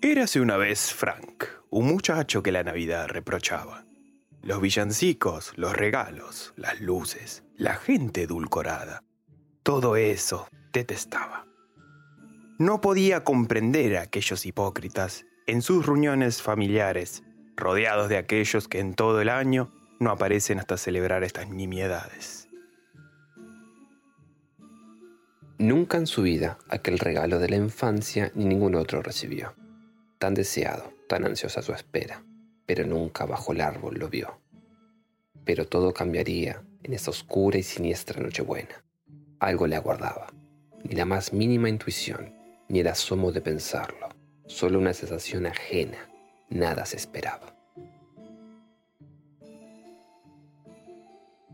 Érase 0.00 0.40
una 0.40 0.56
vez 0.56 0.94
Frank, 0.94 1.44
un 1.70 1.88
muchacho 1.88 2.40
que 2.40 2.52
la 2.52 2.62
Navidad 2.62 3.08
reprochaba. 3.08 3.84
Los 4.42 4.60
villancicos, 4.60 5.52
los 5.56 5.72
regalos, 5.72 6.54
las 6.54 6.80
luces, 6.80 7.42
la 7.56 7.74
gente 7.74 8.22
edulcorada. 8.22 9.02
Todo 9.64 9.96
eso 9.96 10.46
detestaba. 10.72 11.46
No 12.60 12.80
podía 12.80 13.24
comprender 13.24 13.96
a 13.96 14.02
aquellos 14.02 14.46
hipócritas 14.46 15.26
en 15.48 15.62
sus 15.62 15.84
reuniones 15.84 16.42
familiares, 16.42 17.24
rodeados 17.56 18.08
de 18.08 18.18
aquellos 18.18 18.68
que 18.68 18.78
en 18.78 18.94
todo 18.94 19.20
el 19.20 19.28
año 19.28 19.72
no 19.98 20.12
aparecen 20.12 20.60
hasta 20.60 20.76
celebrar 20.76 21.24
estas 21.24 21.50
nimiedades. 21.50 22.48
Nunca 25.58 25.98
en 25.98 26.06
su 26.06 26.22
vida 26.22 26.56
aquel 26.68 27.00
regalo 27.00 27.40
de 27.40 27.48
la 27.48 27.56
infancia 27.56 28.30
ni 28.36 28.44
ningún 28.44 28.76
otro 28.76 29.02
recibió. 29.02 29.56
Tan 30.18 30.34
deseado, 30.34 30.92
tan 31.08 31.24
ansiosa 31.24 31.62
su 31.62 31.72
espera, 31.72 32.24
pero 32.66 32.84
nunca 32.86 33.24
bajo 33.24 33.52
el 33.52 33.60
árbol 33.60 33.98
lo 33.98 34.08
vio. 34.08 34.40
Pero 35.44 35.66
todo 35.66 35.94
cambiaría 35.94 36.62
en 36.82 36.92
esa 36.92 37.10
oscura 37.10 37.58
y 37.58 37.62
siniestra 37.62 38.20
Nochebuena. 38.20 38.84
Algo 39.38 39.66
le 39.68 39.76
aguardaba, 39.76 40.26
ni 40.82 40.96
la 40.96 41.04
más 41.04 41.32
mínima 41.32 41.68
intuición, 41.68 42.34
ni 42.68 42.80
el 42.80 42.88
asomo 42.88 43.30
de 43.30 43.40
pensarlo, 43.40 44.08
solo 44.46 44.78
una 44.78 44.92
sensación 44.92 45.46
ajena, 45.46 46.10
nada 46.50 46.84
se 46.84 46.96
esperaba. 46.96 47.54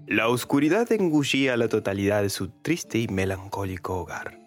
La 0.06 0.28
oscuridad 0.28 0.90
engullía 0.92 1.56
la 1.56 1.68
totalidad 1.68 2.22
de 2.22 2.30
su 2.30 2.48
triste 2.48 2.98
y 2.98 3.08
melancólico 3.08 3.98
hogar. 3.98 4.38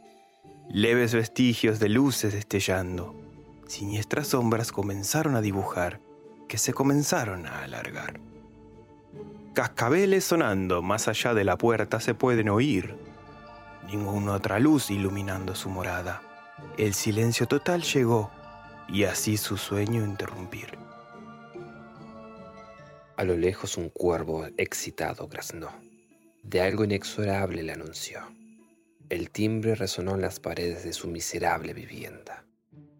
Leves 0.69 1.13
vestigios 1.13 1.79
de 1.79 1.89
luces 1.89 2.33
destellando, 2.33 3.26
siniestras 3.67 4.27
sombras 4.27 4.71
comenzaron 4.71 5.35
a 5.35 5.41
dibujar, 5.41 5.99
que 6.47 6.57
se 6.57 6.73
comenzaron 6.73 7.45
a 7.45 7.63
alargar. 7.63 8.19
Cascabeles 9.53 10.23
sonando 10.23 10.81
más 10.81 11.07
allá 11.07 11.33
de 11.33 11.43
la 11.43 11.57
puerta 11.57 11.99
se 11.99 12.13
pueden 12.13 12.49
oír. 12.49 12.95
Ninguna 13.87 14.33
otra 14.33 14.59
luz 14.59 14.91
iluminando 14.91 15.55
su 15.55 15.69
morada. 15.69 16.21
El 16.77 16.93
silencio 16.93 17.47
total 17.47 17.81
llegó 17.81 18.29
y 18.87 19.03
así 19.03 19.37
su 19.37 19.57
sueño 19.57 20.03
interrumpir. 20.03 20.77
A 23.15 23.23
lo 23.23 23.35
lejos 23.35 23.77
un 23.77 23.89
cuervo 23.89 24.45
excitado 24.57 25.27
graznó. 25.27 25.71
De 26.43 26.61
algo 26.61 26.83
inexorable 26.83 27.63
le 27.63 27.73
anunció. 27.73 28.21
El 29.09 29.31
timbre 29.31 29.73
resonó 29.73 30.15
en 30.15 30.21
las 30.21 30.39
paredes 30.39 30.83
de 30.83 30.93
su 30.93 31.07
miserable 31.07 31.73
vivienda, 31.73 32.45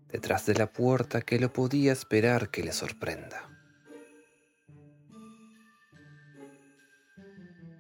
detrás 0.10 0.46
de 0.46 0.56
la 0.56 0.72
puerta 0.72 1.22
que 1.22 1.40
lo 1.40 1.52
podía 1.52 1.92
esperar 1.92 2.50
que 2.50 2.64
le 2.64 2.72
sorprenda. 2.72 3.50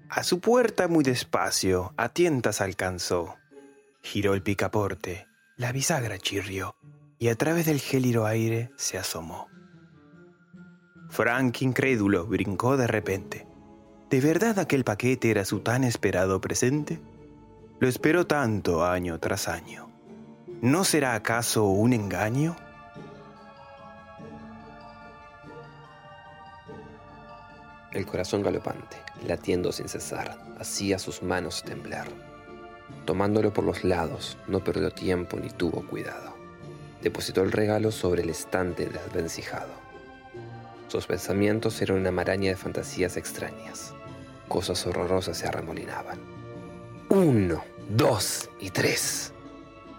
A 0.10 0.24
su 0.24 0.40
puerta 0.40 0.88
muy 0.88 1.04
despacio, 1.04 1.94
a 1.98 2.10
tientas 2.10 2.62
alcanzó. 2.62 3.36
Giró 4.02 4.34
el 4.34 4.42
picaporte, 4.42 5.28
la 5.58 5.72
bisagra 5.72 6.18
chirrió, 6.18 6.76
y 7.20 7.28
a 7.28 7.36
través 7.36 7.66
del 7.66 7.82
gélido 7.82 8.26
aire 8.26 8.72
se 8.78 8.98
asomó. 8.98 9.48
Frank, 11.10 11.62
incrédulo, 11.62 12.26
brincó 12.26 12.78
de 12.78 12.88
repente. 12.88 13.48
¿De 14.10 14.22
verdad 14.22 14.60
aquel 14.60 14.84
paquete 14.84 15.30
era 15.30 15.44
su 15.44 15.60
tan 15.60 15.84
esperado 15.84 16.40
presente? 16.40 17.02
Lo 17.80 17.88
esperó 17.88 18.26
tanto 18.26 18.86
año 18.86 19.20
tras 19.20 19.48
año. 19.48 19.87
¿No 20.62 20.84
será 20.84 21.16
acaso 21.16 21.66
un 21.66 21.94
engaño? 21.94 22.56
El 27.92 28.06
corazón 28.06 28.44
galopante, 28.44 28.98
latiendo 29.26 29.72
sin 29.72 29.88
cesar, 29.88 30.38
hacía 30.60 31.00
sus 31.00 31.24
manos 31.24 31.64
temblar. 31.64 32.08
Tomándolo 33.06 33.54
por 33.54 33.64
los 33.64 33.84
lados, 33.84 34.38
no 34.48 34.64
perdió 34.64 34.92
tiempo 34.92 35.38
ni 35.38 35.50
tuvo 35.50 35.86
cuidado. 35.88 36.36
Depositó 37.02 37.44
el 37.44 37.52
regalo 37.52 37.92
sobre 37.92 38.24
el 38.24 38.30
estante 38.30 38.88
desvencijado 38.88 39.88
sus 40.88 41.06
pensamientos 41.06 41.82
eran 41.82 41.98
una 41.98 42.12
maraña 42.12 42.50
de 42.50 42.56
fantasías 42.56 43.18
extrañas. 43.18 43.94
Cosas 44.48 44.88
horrorosas 44.88 45.38
se 45.38 45.48
arremolinaban. 45.48 46.20
Uno, 47.10 47.64
dos 47.90 48.50
y 48.60 48.70
tres. 48.70 49.34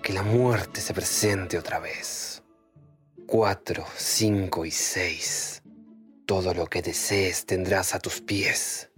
Que 0.08 0.14
la 0.14 0.22
muerte 0.22 0.80
se 0.80 0.94
presente 0.94 1.58
otra 1.58 1.80
vez. 1.80 2.42
Cuatro, 3.26 3.84
cinco 3.94 4.64
y 4.64 4.70
seis. 4.70 5.62
Todo 6.24 6.54
lo 6.54 6.64
que 6.64 6.80
desees 6.80 7.44
tendrás 7.44 7.94
a 7.94 7.98
tus 7.98 8.22
pies. 8.22 8.90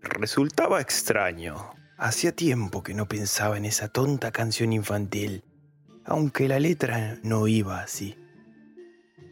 Resultaba 0.00 0.80
extraño. 0.80 1.74
Hacía 1.98 2.32
tiempo 2.34 2.82
que 2.82 2.94
no 2.94 3.06
pensaba 3.06 3.58
en 3.58 3.66
esa 3.66 3.88
tonta 3.88 4.32
canción 4.32 4.72
infantil, 4.72 5.44
aunque 6.06 6.48
la 6.48 6.58
letra 6.58 7.18
no 7.22 7.46
iba 7.48 7.82
así. 7.82 8.16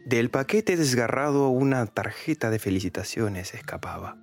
Del 0.05 0.29
paquete 0.29 0.77
desgarrado 0.77 1.49
una 1.49 1.87
tarjeta 1.87 2.51
de 2.51 2.59
felicitaciones 2.59 3.55
escapaba. 3.55 4.15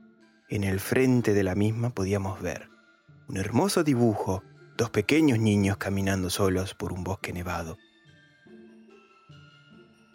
En 0.48 0.62
el 0.62 0.78
frente 0.78 1.34
de 1.34 1.42
la 1.42 1.56
misma 1.56 1.90
podíamos 1.90 2.40
ver 2.40 2.70
un 3.26 3.38
hermoso 3.38 3.82
dibujo, 3.82 4.44
dos 4.78 4.90
pequeños 4.90 5.40
niños 5.40 5.76
caminando 5.76 6.30
solos 6.30 6.74
por 6.74 6.92
un 6.92 7.02
bosque 7.02 7.32
nevado. 7.32 7.76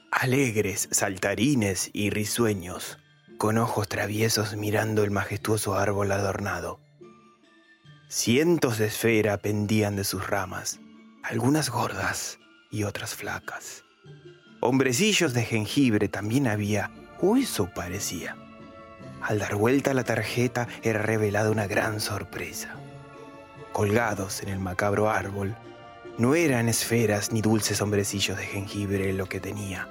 Alegres, 0.09 0.87
saltarines 0.89 1.89
y 1.91 2.09
risueños, 2.11 2.97
con 3.37 3.57
ojos 3.57 3.89
traviesos 3.89 4.55
mirando 4.55 5.03
el 5.03 5.11
majestuoso 5.11 5.75
árbol 5.75 6.13
adornado. 6.13 6.79
Cientos 8.07 8.77
de 8.77 8.85
esferas 8.85 9.39
pendían 9.39 9.97
de 9.97 10.05
sus 10.05 10.27
ramas, 10.27 10.79
algunas 11.23 11.69
gordas 11.69 12.39
y 12.71 12.83
otras 12.83 13.15
flacas. 13.15 13.83
Hombrecillos 14.61 15.33
de 15.33 15.43
jengibre 15.43 16.07
también 16.07 16.47
había, 16.47 16.89
o 17.19 17.35
eso 17.35 17.69
parecía. 17.75 18.37
Al 19.21 19.39
dar 19.39 19.55
vuelta 19.55 19.91
a 19.91 19.93
la 19.93 20.05
tarjeta 20.05 20.69
era 20.83 21.01
revelada 21.01 21.51
una 21.51 21.67
gran 21.67 21.99
sorpresa. 21.99 22.77
Colgados 23.73 24.43
en 24.43 24.49
el 24.49 24.59
macabro 24.59 25.09
árbol, 25.09 25.55
no 26.19 26.35
eran 26.35 26.69
esferas 26.69 27.31
ni 27.31 27.41
dulces 27.41 27.81
hombrecillos 27.81 28.37
de 28.37 28.45
jengibre 28.45 29.11
lo 29.13 29.25
que 29.25 29.39
tenía. 29.39 29.89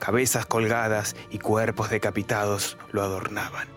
Cabezas 0.00 0.44
colgadas 0.44 1.14
y 1.30 1.38
cuerpos 1.38 1.88
decapitados 1.88 2.76
lo 2.90 3.00
adornaban. 3.00 3.68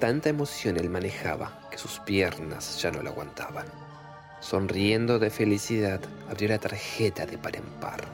Tanta 0.00 0.30
emoción 0.30 0.78
él 0.78 0.88
manejaba 0.88 1.68
que 1.70 1.76
sus 1.76 2.00
piernas 2.00 2.80
ya 2.80 2.90
no 2.90 3.02
lo 3.02 3.10
aguantaban. 3.10 3.66
Sonriendo 4.40 5.18
de 5.18 5.28
felicidad, 5.28 6.00
abrió 6.30 6.48
la 6.48 6.58
tarjeta 6.58 7.26
de 7.26 7.36
par 7.36 7.56
en 7.56 7.64
par. 7.78 8.06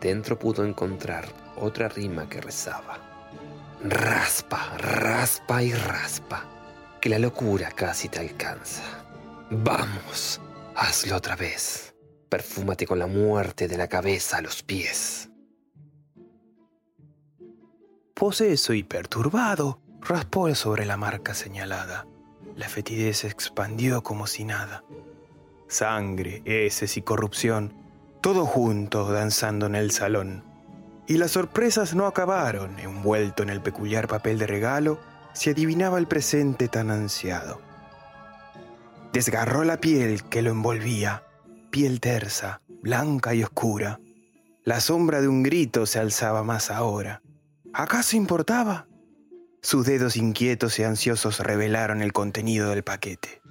Dentro 0.00 0.36
pudo 0.36 0.64
encontrar 0.64 1.28
otra 1.56 1.88
rima 1.88 2.28
que 2.28 2.40
rezaba. 2.40 2.98
Raspa, 3.82 4.76
raspa 4.78 5.62
y 5.62 5.72
raspa, 5.72 6.44
que 7.06 7.10
la 7.10 7.20
locura 7.20 7.70
casi 7.70 8.08
te 8.08 8.18
alcanza. 8.18 8.82
Vamos, 9.48 10.40
hazlo 10.74 11.14
otra 11.14 11.36
vez. 11.36 11.94
Perfúmate 12.28 12.84
con 12.84 12.98
la 12.98 13.06
muerte 13.06 13.68
de 13.68 13.76
la 13.76 13.86
cabeza 13.86 14.38
a 14.38 14.42
los 14.42 14.64
pies. 14.64 15.30
Poseso 18.12 18.72
y 18.72 18.82
perturbado, 18.82 19.80
raspó 20.00 20.52
sobre 20.56 20.84
la 20.84 20.96
marca 20.96 21.32
señalada. 21.32 22.08
La 22.56 22.68
fetidez 22.68 23.18
se 23.18 23.28
expandió 23.28 24.02
como 24.02 24.26
si 24.26 24.42
nada 24.42 24.82
sangre, 25.68 26.42
heces 26.44 26.96
y 26.96 27.02
corrupción, 27.02 27.72
todo 28.20 28.46
junto 28.46 29.12
danzando 29.12 29.66
en 29.66 29.76
el 29.76 29.92
salón. 29.92 30.42
Y 31.06 31.18
las 31.18 31.30
sorpresas 31.30 31.94
no 31.94 32.06
acabaron, 32.06 32.80
envuelto 32.80 33.44
en 33.44 33.50
el 33.50 33.60
peculiar 33.60 34.08
papel 34.08 34.40
de 34.40 34.48
regalo, 34.48 34.98
se 35.36 35.50
adivinaba 35.50 35.98
el 35.98 36.08
presente 36.08 36.68
tan 36.68 36.90
ansiado. 36.90 37.60
Desgarró 39.12 39.62
la 39.64 39.80
piel 39.80 40.24
que 40.24 40.42
lo 40.42 40.50
envolvía, 40.50 41.22
piel 41.70 42.00
tersa, 42.00 42.62
blanca 42.82 43.34
y 43.34 43.44
oscura. 43.44 44.00
La 44.64 44.80
sombra 44.80 45.20
de 45.20 45.28
un 45.28 45.42
grito 45.42 45.86
se 45.86 46.00
alzaba 46.00 46.42
más 46.42 46.70
ahora. 46.70 47.22
¿Acaso 47.72 48.16
importaba? 48.16 48.88
Sus 49.62 49.86
dedos 49.86 50.16
inquietos 50.16 50.78
y 50.78 50.84
ansiosos 50.84 51.40
revelaron 51.40 52.02
el 52.02 52.12
contenido 52.12 52.70
del 52.70 52.82
paquete. 52.82 53.42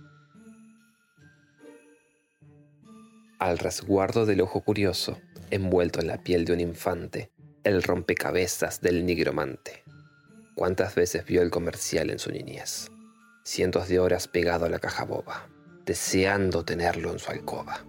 al 3.46 3.60
resguardo 3.60 4.26
del 4.26 4.42
ojo 4.42 4.62
curioso, 4.62 5.20
envuelto 5.52 6.00
en 6.00 6.08
la 6.08 6.24
piel 6.24 6.46
de 6.46 6.54
un 6.54 6.60
infante, 6.62 7.32
el 7.64 7.84
rompecabezas 7.84 8.82
del 8.82 9.06
nigromante. 9.06 9.85
¿Cuántas 10.56 10.96
veces 10.96 11.26
vio 11.26 11.42
el 11.42 11.52
comercial 11.52 12.10
en 12.10 12.18
su 12.18 12.32
niñez? 12.32 12.90
Cientos 13.44 13.90
de 13.90 14.00
horas 14.00 14.30
pegado 14.30 14.66
a 14.66 14.70
la 14.70 14.80
caja 14.80 15.04
boba, 15.04 15.50
deseando 15.86 16.64
tenerlo 16.64 17.12
en 17.12 17.20
su 17.20 17.30
alcoba. 17.30 17.86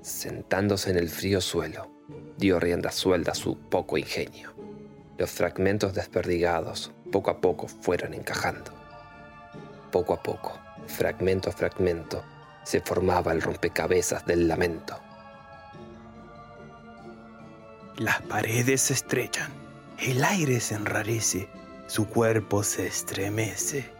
Sentándose 0.00 0.88
en 0.88 0.96
el 0.96 1.10
frío 1.10 1.42
suelo, 1.42 1.90
dio 2.38 2.58
rienda 2.58 2.90
suelta 2.90 3.32
a 3.32 3.34
su 3.34 3.58
poco 3.58 3.98
ingenio. 3.98 4.54
Los 5.18 5.30
fragmentos 5.30 5.92
desperdigados 5.92 6.92
poco 7.12 7.30
a 7.30 7.42
poco 7.42 7.68
fueron 7.68 8.14
encajando. 8.14 8.72
Poco 9.92 10.14
a 10.14 10.22
poco, 10.22 10.58
fragmento 10.86 11.50
a 11.50 11.52
fragmento, 11.52 12.24
se 12.64 12.80
formaba 12.80 13.32
el 13.32 13.42
rompecabezas 13.42 14.24
del 14.24 14.48
lamento. 14.48 14.98
Las 17.98 18.22
paredes 18.22 18.80
se 18.80 18.94
estrechan, 18.94 19.52
el 20.02 20.24
aire 20.24 20.60
se 20.60 20.74
enrarece, 20.74 21.48
su 21.86 22.06
cuerpo 22.06 22.62
se 22.62 22.86
estremece. 22.86 23.90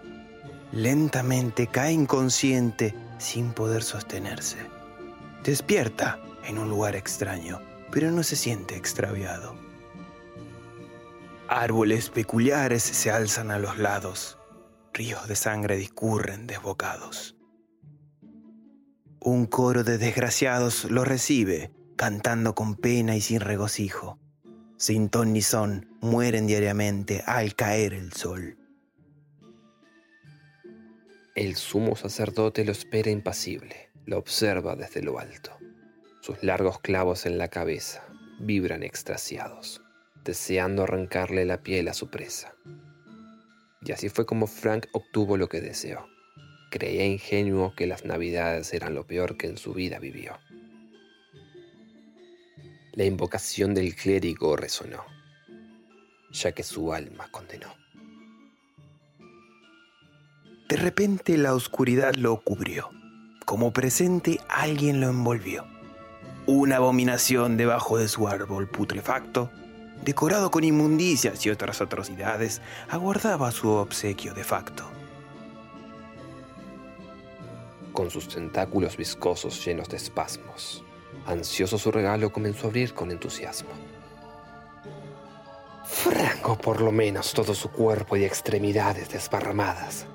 Lentamente 0.73 1.67
cae 1.67 1.93
inconsciente 1.93 2.95
sin 3.19 3.53
poder 3.53 3.83
sostenerse. 3.83 4.57
Despierta 5.45 6.19
en 6.45 6.59
un 6.59 6.71
lugar 6.71 6.97
extraño, 6.97 7.61
pero 7.91 8.11
no 8.11 8.23
se 8.23 8.37
siente 8.37 8.77
extraviado. 8.77 9.55
Árboles 11.49 12.09
peculiares 12.09 12.83
se 12.83 13.11
alzan 13.11 13.51
a 13.51 13.59
los 13.59 13.77
lados, 13.77 14.39
ríos 14.95 15.29
de 15.29 15.37
sangre 15.37 15.77
discurren 15.77 16.47
desbocados. 16.47 17.37
Un 19.21 19.47
coro 19.47 19.85
de 19.85 19.99
desgraciados 19.99 20.85
lo 20.85 21.05
recibe, 21.05 21.73
cantando 21.97 22.55
con 22.55 22.77
pena 22.77 23.17
y 23.17 23.21
sin 23.21 23.41
regocijo. 23.41 24.19
Sin 24.81 25.11
ton 25.11 25.35
ni 25.35 25.43
son, 25.43 25.87
mueren 26.01 26.47
diariamente 26.47 27.23
al 27.27 27.55
caer 27.55 27.93
el 27.93 28.15
sol. 28.15 28.57
El 31.35 31.57
sumo 31.57 31.97
sacerdote 31.97 32.65
lo 32.65 32.73
espera 32.73 33.11
impasible, 33.11 33.91
lo 34.07 34.17
observa 34.17 34.77
desde 34.77 35.03
lo 35.03 35.19
alto. 35.19 35.55
Sus 36.23 36.43
largos 36.43 36.79
clavos 36.79 37.27
en 37.27 37.37
la 37.37 37.49
cabeza 37.49 38.03
vibran 38.41 38.83
extasiados, 38.83 39.83
deseando 40.25 40.85
arrancarle 40.85 41.45
la 41.45 41.63
piel 41.63 41.87
a 41.89 41.93
su 41.93 42.09
presa. 42.09 42.55
Y 43.83 43.93
así 43.93 44.09
fue 44.09 44.25
como 44.25 44.47
Frank 44.47 44.87
obtuvo 44.95 45.37
lo 45.37 45.51
que 45.51 45.61
deseó. 45.61 46.07
Creía 46.71 47.05
ingenuo 47.05 47.75
que 47.77 47.87
las 47.87 48.07
navidades 48.07 48.73
eran 48.73 48.95
lo 48.95 49.07
peor 49.07 49.37
que 49.37 49.47
en 49.47 49.59
su 49.59 49.75
vida 49.75 49.99
vivió. 49.99 50.39
La 52.93 53.05
invocación 53.05 53.73
del 53.73 53.95
clérigo 53.95 54.57
resonó, 54.57 55.05
ya 56.33 56.51
que 56.53 56.65
su 56.65 56.93
alma 56.93 57.29
condenó. 57.31 57.73
De 60.69 60.77
repente 60.77 61.37
la 61.39 61.55
oscuridad 61.55 62.15
lo 62.15 62.41
cubrió. 62.41 62.91
Como 63.45 63.73
presente 63.73 64.41
alguien 64.49 65.01
lo 65.01 65.09
envolvió. 65.09 65.67
Una 66.47 66.77
abominación 66.77 67.57
debajo 67.57 67.97
de 67.97 68.09
su 68.09 68.27
árbol 68.27 68.69
putrefacto, 68.69 69.51
decorado 70.05 70.51
con 70.51 70.65
inmundicias 70.65 71.47
y 71.47 71.51
otras 71.51 71.81
atrocidades, 71.81 72.61
aguardaba 72.89 73.53
su 73.53 73.69
obsequio 73.69 74.35
de 74.35 74.43
facto. 74.43 74.89
Con 77.93 78.11
sus 78.11 78.29
tentáculos 78.29 78.97
viscosos 78.97 79.65
llenos 79.65 79.89
de 79.89 79.97
espasmos, 79.97 80.85
ansioso 81.31 81.79
su 81.79 81.91
regalo 81.91 82.33
comenzó 82.33 82.67
a 82.67 82.71
abrir 82.71 82.95
con 82.95 83.11
entusiasmo. 83.11 83.71
Franco 85.85 86.57
por 86.57 86.81
lo 86.81 86.93
menos 86.93 87.33
todo 87.33 87.55
su 87.55 87.71
cuerpo 87.71 88.17
y 88.17 88.25
extremidades 88.25 89.11
desparramadas. 89.11 90.07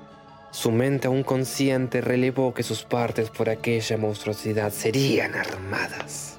Su 0.50 0.70
mente 0.70 1.06
aún 1.06 1.22
consciente 1.22 2.00
relevó 2.00 2.54
que 2.54 2.62
sus 2.62 2.84
partes 2.84 3.28
por 3.28 3.50
aquella 3.50 3.98
monstruosidad 3.98 4.72
serían 4.72 5.34
armadas. 5.34 6.38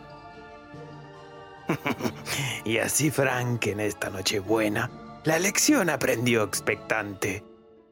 y 2.65 2.79
así 2.79 3.11
Frank 3.11 3.67
en 3.67 3.79
esta 3.79 4.09
noche 4.09 4.39
buena, 4.39 4.89
la 5.23 5.37
lección 5.37 5.89
aprendió 5.89 6.43
expectante, 6.43 7.43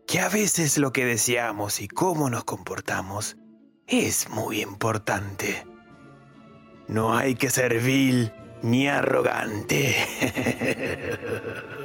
que 0.07 0.19
a 0.19 0.29
veces 0.29 0.77
lo 0.77 0.91
que 0.91 1.05
deseamos 1.05 1.79
y 1.79 1.87
cómo 1.87 2.29
nos 2.29 2.43
comportamos 2.43 3.37
es 3.87 4.29
muy 4.29 4.61
importante. 4.61 5.74
No 6.87 7.17
hay 7.17 7.35
que 7.35 7.49
ser 7.49 7.79
vil 7.79 8.31
ni 8.61 8.87
arrogante. 8.87 9.95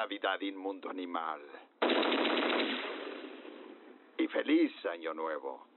Navidad, 0.00 0.40
inmundo 0.40 0.88
animal. 0.88 1.42
Y 4.16 4.26
feliz 4.28 4.72
Año 4.86 5.12
Nuevo. 5.12 5.69